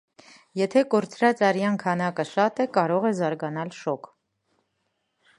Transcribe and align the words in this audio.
Եթե 0.59 0.81
կորցրած 0.93 1.43
արյան 1.49 1.75
քանակը 1.83 2.25
շատ 2.29 2.61
է, 2.65 2.67
կարող 2.77 3.05
է 3.09 3.11
զարգանալ 3.19 3.73
շոկ։ 3.81 4.09